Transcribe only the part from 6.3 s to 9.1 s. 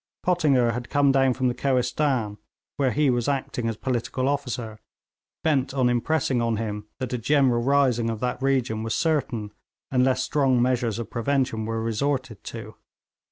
on him that a general rising of that region was